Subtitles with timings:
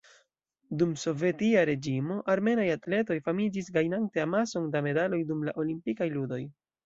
[0.77, 6.43] Dum sovetia reĝimo, armenaj atletoj famiĝis gajnante amason da medaloj dum la Olimpikaj Ludoj.